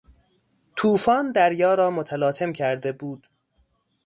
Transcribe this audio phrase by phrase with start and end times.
[0.75, 3.27] توفان دریا را متلاطم کرده بود.